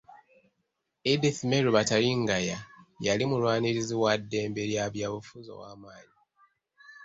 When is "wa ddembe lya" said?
4.03-4.85